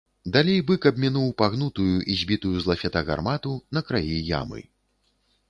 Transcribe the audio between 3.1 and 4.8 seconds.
гармату на краі ямы.